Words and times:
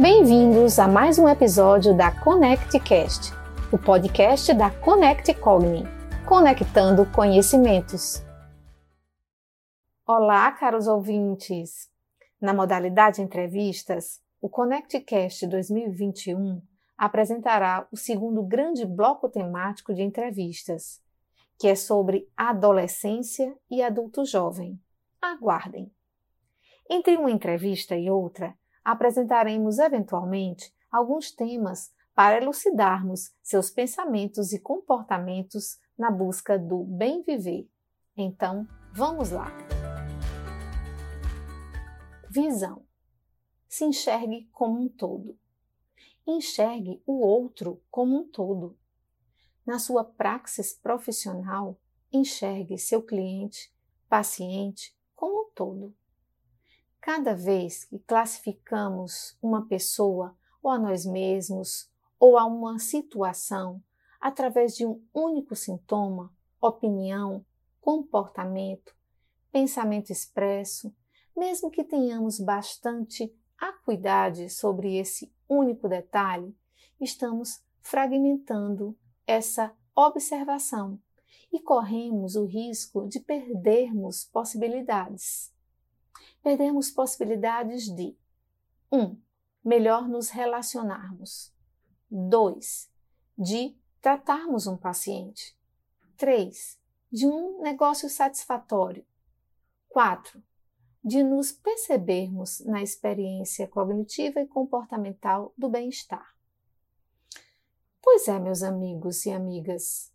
Bem-vindos 0.00 0.78
a 0.78 0.86
mais 0.86 1.18
um 1.18 1.28
episódio 1.28 1.92
da 1.92 2.12
ConnectCast, 2.22 3.32
o 3.72 3.76
podcast 3.76 4.54
da 4.54 4.70
Connect 4.70 5.34
Cogni, 5.34 5.82
conectando 6.24 7.04
conhecimentos. 7.10 8.22
Olá, 10.06 10.52
caros 10.52 10.86
ouvintes! 10.86 11.90
Na 12.40 12.54
modalidade 12.54 13.20
entrevistas, 13.20 14.22
o 14.40 14.48
ConnectCast 14.48 15.48
2021 15.48 16.62
apresentará 16.96 17.88
o 17.90 17.96
segundo 17.96 18.40
grande 18.44 18.86
bloco 18.86 19.28
temático 19.28 19.92
de 19.92 20.02
entrevistas, 20.02 21.02
que 21.58 21.66
é 21.66 21.74
sobre 21.74 22.30
adolescência 22.36 23.52
e 23.68 23.82
adulto 23.82 24.24
jovem. 24.24 24.78
Aguardem! 25.20 25.90
Entre 26.88 27.16
uma 27.16 27.32
entrevista 27.32 27.96
e 27.96 28.08
outra, 28.08 28.54
apresentaremos 28.90 29.78
eventualmente 29.78 30.74
alguns 30.90 31.30
temas 31.30 31.92
para 32.14 32.38
elucidarmos 32.38 33.34
seus 33.42 33.70
pensamentos 33.70 34.50
e 34.54 34.58
comportamentos 34.58 35.78
na 35.96 36.10
busca 36.10 36.58
do 36.58 36.84
bem 36.84 37.22
viver. 37.22 37.68
Então, 38.16 38.66
vamos 38.94 39.30
lá! 39.30 39.52
Visão. 42.30 42.82
Se 43.68 43.84
enxergue 43.84 44.48
como 44.52 44.80
um 44.80 44.88
todo. 44.88 45.38
Enxergue 46.26 47.02
o 47.04 47.20
outro 47.20 47.82
como 47.90 48.16
um 48.16 48.26
todo. 48.26 48.74
Na 49.66 49.78
sua 49.78 50.02
praxis 50.02 50.72
profissional, 50.72 51.78
enxergue 52.10 52.78
seu 52.78 53.02
cliente, 53.02 53.70
paciente, 54.08 54.96
como 55.14 55.42
um 55.42 55.50
todo. 55.54 55.94
Cada 57.00 57.34
vez 57.34 57.84
que 57.84 57.98
classificamos 58.00 59.36
uma 59.40 59.66
pessoa 59.66 60.36
ou 60.62 60.70
a 60.70 60.78
nós 60.78 61.06
mesmos 61.06 61.88
ou 62.18 62.36
a 62.36 62.44
uma 62.44 62.78
situação 62.78 63.82
através 64.20 64.74
de 64.76 64.84
um 64.84 65.00
único 65.14 65.54
sintoma, 65.54 66.34
opinião, 66.60 67.44
comportamento, 67.80 68.94
pensamento 69.52 70.10
expresso, 70.10 70.94
mesmo 71.36 71.70
que 71.70 71.84
tenhamos 71.84 72.40
bastante 72.40 73.32
acuidade 73.56 74.50
sobre 74.50 74.96
esse 74.96 75.32
único 75.48 75.88
detalhe, 75.88 76.54
estamos 77.00 77.62
fragmentando 77.80 78.98
essa 79.26 79.72
observação 79.94 81.00
e 81.52 81.60
corremos 81.60 82.34
o 82.34 82.44
risco 82.44 83.08
de 83.08 83.20
perdermos 83.20 84.24
possibilidades 84.24 85.56
perdemos 86.48 86.90
possibilidades 86.90 87.90
de 87.94 88.16
1. 88.90 88.98
Um, 88.98 89.20
melhor 89.62 90.08
nos 90.08 90.30
relacionarmos. 90.30 91.52
2. 92.10 92.90
De 93.36 93.76
tratarmos 94.00 94.66
um 94.66 94.74
paciente. 94.74 95.54
3. 96.16 96.78
De 97.12 97.26
um 97.26 97.60
negócio 97.60 98.08
satisfatório. 98.08 99.04
4. 99.90 100.42
De 101.04 101.22
nos 101.22 101.52
percebermos 101.52 102.60
na 102.60 102.82
experiência 102.82 103.68
cognitiva 103.68 104.40
e 104.40 104.46
comportamental 104.46 105.52
do 105.54 105.68
bem-estar. 105.68 106.34
Pois 108.00 108.26
é, 108.26 108.38
meus 108.38 108.62
amigos 108.62 109.26
e 109.26 109.30
amigas, 109.30 110.10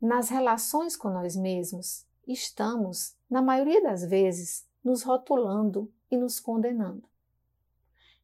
nas 0.00 0.30
relações 0.30 0.96
com 0.96 1.10
nós 1.10 1.36
mesmos, 1.36 2.06
estamos, 2.26 3.14
na 3.28 3.42
maioria 3.42 3.82
das 3.82 4.08
vezes, 4.08 4.65
nos 4.86 5.02
rotulando 5.02 5.92
e 6.08 6.16
nos 6.16 6.38
condenando. 6.38 7.08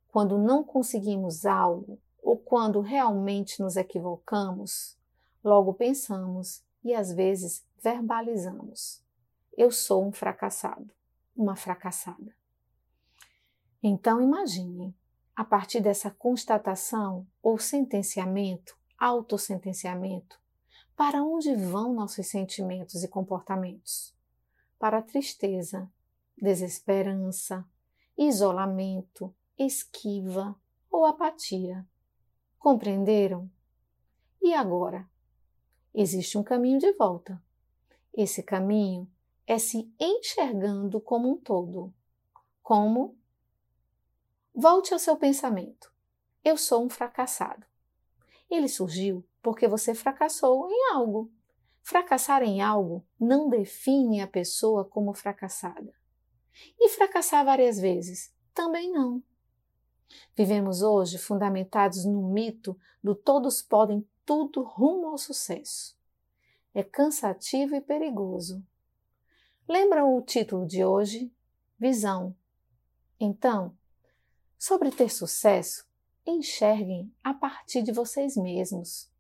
Quando 0.07 0.39
não 0.39 0.63
conseguimos 0.63 1.45
algo 1.45 2.01
ou 2.23 2.39
quando 2.39 2.81
realmente 2.81 3.61
nos 3.61 3.75
equivocamos, 3.75 4.97
logo 5.43 5.75
pensamos 5.75 6.63
e 6.85 6.95
às 6.95 7.13
vezes 7.13 7.67
verbalizamos: 7.83 9.03
Eu 9.57 9.73
sou 9.73 10.07
um 10.07 10.13
fracassado, 10.13 10.95
uma 11.35 11.57
fracassada. 11.57 12.33
Então 13.83 14.21
imaginem, 14.21 14.95
a 15.35 15.45
partir 15.45 15.81
dessa 15.81 16.13
constatação 16.13 17.27
ou 17.43 17.59
sentenciamento, 17.59 18.79
autossentenciamento, 18.97 20.41
para 20.95 21.25
onde 21.25 21.57
vão 21.57 21.93
nossos 21.93 22.29
sentimentos 22.29 23.03
e 23.03 23.09
comportamentos? 23.09 24.15
Para 24.79 24.99
a 24.99 25.03
tristeza, 25.03 25.91
desesperança, 26.37 27.65
isolamento, 28.17 29.35
esquiva 29.59 30.57
ou 30.91 31.05
apatia. 31.05 31.87
Compreenderam? 32.59 33.51
E 34.41 34.55
agora? 34.55 35.09
Existe 35.95 36.39
um 36.39 36.43
caminho 36.43 36.79
de 36.79 36.93
volta. 36.93 37.43
Esse 38.15 38.43
caminho 38.43 39.11
é 39.47 39.59
se 39.59 39.93
enxergando 39.99 41.01
como 41.01 41.31
um 41.31 41.37
todo. 41.37 41.93
Como? 42.63 43.17
Volte 44.55 44.93
ao 44.93 44.99
seu 44.99 45.17
pensamento. 45.17 45.93
Eu 46.45 46.57
sou 46.57 46.85
um 46.85 46.91
fracassado. 46.91 47.67
Ele 48.51 48.69
surgiu 48.69 49.25
porque 49.43 49.67
você 49.67 49.95
fracassou 49.95 50.71
em 50.71 50.95
algo. 50.95 51.31
Fracassar 51.83 52.43
em 52.43 52.61
algo 52.61 53.05
não 53.19 53.49
define 53.49 54.21
a 54.21 54.27
pessoa 54.27 54.85
como 54.85 55.15
fracassada. 55.15 55.93
E 56.79 56.89
fracassar 56.91 57.45
várias 57.45 57.79
vezes? 57.79 58.33
Também 58.55 58.91
não. 58.91 59.23
Vivemos 60.37 60.83
hoje 60.83 61.19
fundamentados 61.19 62.05
no 62.05 62.23
mito 62.29 62.79
do 63.03 63.15
todos 63.15 63.63
podem 63.63 64.07
tudo 64.25 64.63
rumo 64.63 65.09
ao 65.09 65.19
sucesso. 65.19 65.97
É 66.75 66.83
cansativo 66.83 67.75
e 67.75 67.81
perigoso. 67.81 68.65
Lembram 69.69 70.17
o 70.17 70.23
título 70.23 70.67
de 70.67 70.85
hoje? 70.85 71.33
Visão. 71.79 72.35
Então, 73.19 73.77
sobre 74.59 74.91
ter 74.91 75.11
sucesso, 75.11 75.87
enxerguem 76.27 77.13
a 77.23 77.35
partir 77.35 77.83
de 77.83 77.93
vocês 77.93 78.37
mesmos. 78.37 79.11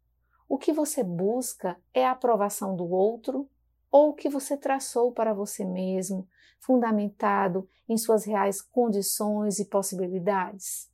O 0.48 0.58
que 0.58 0.72
você 0.72 1.02
busca 1.02 1.80
é 1.92 2.04
a 2.04 2.12
aprovação 2.12 2.76
do 2.76 2.88
outro 2.90 3.48
ou 3.90 4.10
o 4.10 4.14
que 4.14 4.28
você 4.28 4.56
traçou 4.56 5.12
para 5.12 5.34
você 5.34 5.64
mesmo, 5.64 6.28
fundamentado 6.62 7.68
em 7.88 7.98
suas 7.98 8.24
reais 8.24 8.62
condições 8.62 9.58
e 9.58 9.64
possibilidades. 9.64 10.88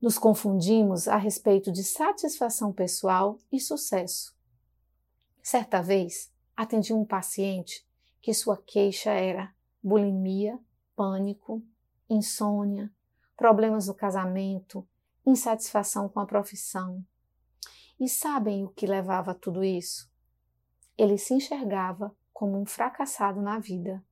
Nos 0.00 0.16
confundimos 0.16 1.08
a 1.08 1.16
respeito 1.16 1.72
de 1.72 1.82
satisfação 1.82 2.72
pessoal 2.72 3.38
e 3.50 3.58
sucesso. 3.58 4.34
Certa 5.42 5.82
vez, 5.82 6.32
atendi 6.56 6.94
um 6.94 7.04
paciente 7.04 7.84
que 8.22 8.32
sua 8.32 8.56
queixa 8.56 9.10
era 9.10 9.52
bulimia, 9.82 10.58
pânico, 10.94 11.62
insônia, 12.08 12.92
problemas 13.36 13.88
no 13.88 13.94
casamento, 13.94 14.86
insatisfação 15.24 16.08
com 16.08 16.20
a 16.20 16.26
profissão. 16.26 17.04
E 17.98 18.08
sabem 18.08 18.64
o 18.64 18.68
que 18.68 18.86
levava 18.86 19.32
a 19.32 19.34
tudo 19.34 19.64
isso? 19.64 20.08
Ele 20.96 21.18
se 21.18 21.34
enxergava 21.34 22.14
como 22.36 22.60
um 22.60 22.66
fracassado 22.66 23.40
na 23.40 23.58
vida, 23.58 24.04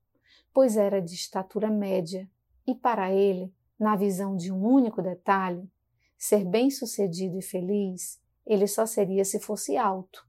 pois 0.50 0.78
era 0.78 0.98
de 0.98 1.12
estatura 1.14 1.68
média 1.68 2.26
e, 2.66 2.74
para 2.74 3.12
ele, 3.12 3.54
na 3.78 3.96
visão 3.96 4.34
de 4.34 4.50
um 4.50 4.64
único 4.64 5.02
detalhe, 5.02 5.70
ser 6.16 6.42
bem-sucedido 6.42 7.36
e 7.38 7.42
feliz, 7.42 8.18
ele 8.46 8.66
só 8.66 8.86
seria 8.86 9.26
se 9.26 9.38
fosse 9.38 9.76
alto. 9.76 10.26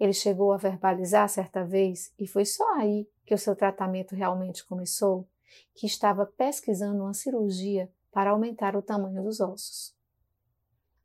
Ele 0.00 0.12
chegou 0.12 0.52
a 0.52 0.56
verbalizar 0.56 1.28
certa 1.28 1.64
vez, 1.64 2.12
e 2.18 2.26
foi 2.26 2.44
só 2.44 2.68
aí 2.74 3.08
que 3.24 3.32
o 3.32 3.38
seu 3.38 3.54
tratamento 3.54 4.16
realmente 4.16 4.66
começou, 4.66 5.28
que 5.72 5.86
estava 5.86 6.26
pesquisando 6.26 7.04
uma 7.04 7.14
cirurgia 7.14 7.88
para 8.10 8.30
aumentar 8.30 8.74
o 8.74 8.82
tamanho 8.82 9.22
dos 9.22 9.38
ossos. 9.38 9.94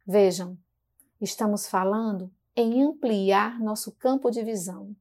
Vejam, 0.07 0.57
estamos 1.21 1.67
falando 1.67 2.33
em 2.55 2.81
ampliar 2.81 3.59
nosso 3.59 3.91
campo 3.91 4.31
de 4.31 4.43
visão. 4.43 4.95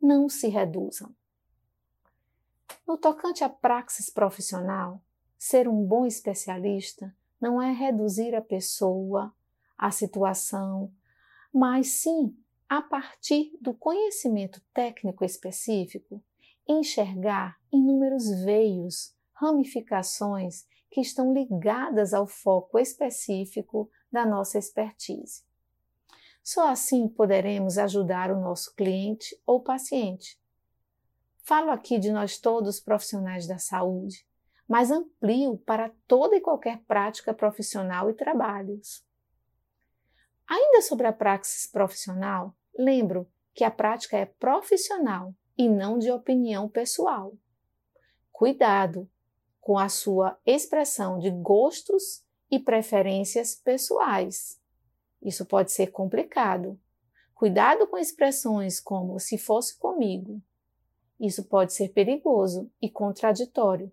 Não 0.00 0.28
se 0.28 0.48
reduzam. 0.48 1.14
No 2.86 2.96
tocante 2.96 3.42
à 3.42 3.48
praxis 3.48 4.10
profissional, 4.10 5.02
ser 5.38 5.68
um 5.68 5.84
bom 5.84 6.06
especialista 6.06 7.14
não 7.40 7.60
é 7.60 7.72
reduzir 7.72 8.34
a 8.34 8.40
pessoa, 8.40 9.34
a 9.76 9.90
situação, 9.90 10.92
mas 11.52 11.88
sim, 11.88 12.36
a 12.68 12.82
partir 12.82 13.56
do 13.60 13.72
conhecimento 13.74 14.60
técnico 14.74 15.24
específico, 15.24 16.22
enxergar 16.68 17.56
inúmeros 17.72 18.28
veios, 18.44 19.14
ramificações 19.32 20.66
que 20.90 21.00
estão 21.00 21.32
ligadas 21.32 22.12
ao 22.12 22.26
foco 22.26 22.78
específico 22.78 23.90
da 24.10 24.26
nossa 24.26 24.58
expertise. 24.58 25.45
Só 26.46 26.68
assim 26.68 27.08
poderemos 27.08 27.76
ajudar 27.76 28.30
o 28.30 28.40
nosso 28.40 28.72
cliente 28.76 29.36
ou 29.44 29.60
paciente. 29.60 30.40
Falo 31.42 31.72
aqui 31.72 31.98
de 31.98 32.12
nós 32.12 32.38
todos 32.38 32.78
profissionais 32.78 33.48
da 33.48 33.58
saúde, 33.58 34.24
mas 34.68 34.92
amplio 34.92 35.58
para 35.66 35.90
toda 36.06 36.36
e 36.36 36.40
qualquer 36.40 36.78
prática 36.86 37.34
profissional 37.34 38.08
e 38.08 38.14
trabalhos. 38.14 39.04
Ainda 40.46 40.82
sobre 40.82 41.08
a 41.08 41.12
praxis 41.12 41.66
profissional, 41.66 42.54
lembro 42.78 43.28
que 43.52 43.64
a 43.64 43.70
prática 43.70 44.16
é 44.16 44.26
profissional 44.26 45.34
e 45.58 45.68
não 45.68 45.98
de 45.98 46.12
opinião 46.12 46.68
pessoal. 46.68 47.34
Cuidado 48.30 49.10
com 49.60 49.76
a 49.76 49.88
sua 49.88 50.38
expressão 50.46 51.18
de 51.18 51.28
gostos 51.28 52.24
e 52.48 52.60
preferências 52.60 53.56
pessoais. 53.56 54.64
Isso 55.26 55.44
pode 55.44 55.72
ser 55.72 55.88
complicado. 55.88 56.78
Cuidado 57.34 57.88
com 57.88 57.98
expressões 57.98 58.78
como 58.78 59.18
se 59.18 59.36
fosse 59.36 59.76
comigo. 59.76 60.40
Isso 61.18 61.42
pode 61.42 61.72
ser 61.72 61.88
perigoso 61.88 62.70
e 62.80 62.88
contraditório. 62.88 63.90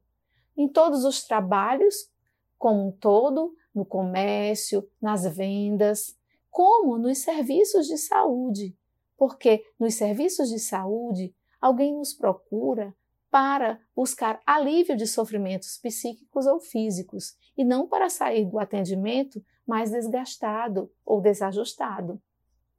Em 0.56 0.68
todos 0.68 1.04
os 1.04 1.24
trabalhos, 1.24 2.08
como 2.56 2.88
um 2.88 2.92
todo, 2.92 3.56
no 3.74 3.84
comércio, 3.84 4.88
nas 5.02 5.24
vendas, 5.24 6.16
como 6.52 7.00
nos 7.00 7.18
serviços 7.18 7.88
de 7.88 7.98
saúde, 7.98 8.78
porque 9.18 9.66
nos 9.80 9.96
serviços 9.96 10.50
de 10.50 10.60
saúde 10.60 11.36
alguém 11.60 11.96
nos 11.96 12.14
procura 12.14 12.96
para 13.32 13.82
buscar 13.96 14.40
alívio 14.46 14.96
de 14.96 15.08
sofrimentos 15.08 15.80
psíquicos 15.80 16.46
ou 16.46 16.60
físicos 16.60 17.36
e 17.58 17.66
não 17.66 17.88
para 17.88 18.08
sair 18.08 18.46
do 18.46 18.60
atendimento 18.60 19.44
mais 19.66 19.92
desgastado 19.92 20.92
ou 21.06 21.22
desajustado. 21.22 22.22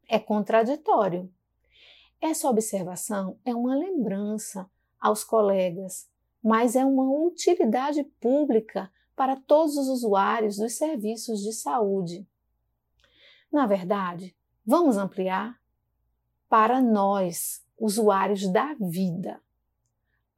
É 0.08 0.18
contraditório. 0.18 1.32
Essa 2.20 2.48
observação 2.48 3.38
é 3.44 3.54
uma 3.54 3.74
lembrança 3.74 4.70
aos 5.00 5.24
colegas, 5.24 6.08
mas 6.42 6.76
é 6.76 6.84
uma 6.84 7.10
utilidade 7.26 8.04
pública 8.20 8.90
para 9.16 9.36
todos 9.36 9.76
os 9.76 9.88
usuários 9.88 10.56
dos 10.56 10.76
serviços 10.76 11.42
de 11.42 11.52
saúde. 11.52 12.26
Na 13.52 13.66
verdade, 13.66 14.36
vamos 14.66 14.96
ampliar 14.96 15.58
para 16.48 16.80
nós, 16.80 17.64
usuários 17.78 18.48
da 18.50 18.74
vida. 18.74 19.40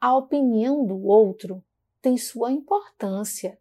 A 0.00 0.14
opinião 0.16 0.84
do 0.87 1.06
outro 1.06 1.64
tem 2.00 2.16
sua 2.16 2.52
importância, 2.52 3.58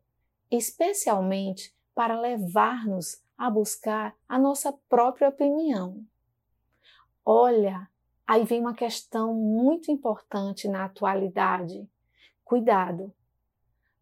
especialmente 0.51 1.75
para 1.95 2.19
levar-nos 2.19 3.24
a 3.38 3.50
buscar 3.50 4.15
a 4.27 4.38
nossa 4.38 4.74
própria 4.89 5.30
opinião. 5.30 6.06
Olha, 7.25 7.89
aí 8.27 8.44
vem 8.44 8.59
uma 8.59 8.75
questão 8.75 9.33
muito 9.33 9.89
importante 9.89 10.68
na 10.68 10.86
atualidade. 10.86 11.89
Cuidado! 12.44 13.13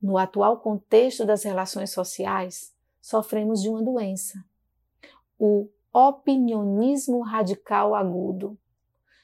No 0.02 0.18
atual 0.18 0.60
contexto 0.60 1.26
das 1.26 1.44
relações 1.44 1.92
sociais, 1.92 2.76
sofremos 3.00 3.62
de 3.62 3.70
uma 3.70 3.82
doença, 3.82 4.44
o 5.40 5.70
opinionismo 5.94 7.22
radical 7.22 7.94
agudo, 7.94 8.58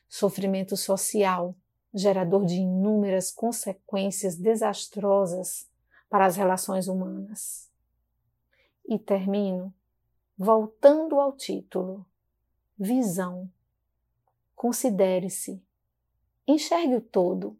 sofrimento 0.07 0.77
social, 0.77 1.55
gerador 1.93 2.45
de 2.45 2.55
inúmeras 2.55 3.31
consequências 3.31 4.35
desastrosas 4.35 5.67
para 6.09 6.25
as 6.25 6.35
relações 6.35 6.87
humanas. 6.87 7.68
E 8.91 8.97
termino 8.97 9.71
voltando 10.35 11.19
ao 11.19 11.33
título: 11.33 12.03
Visão. 12.75 13.47
Considere-se, 14.55 15.63
enxergue 16.47 16.95
o 16.95 17.01
todo, 17.01 17.55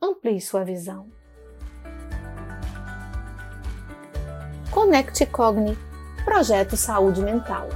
amplie 0.00 0.38
sua 0.42 0.64
visão. 0.64 1.10
Conecte 4.70 5.24
Cogni 5.24 5.74
Projeto 6.22 6.76
Saúde 6.76 7.22
Mental. 7.22 7.68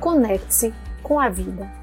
Conecte-se 0.00 0.72
com 1.02 1.18
a 1.18 1.28
vida. 1.28 1.79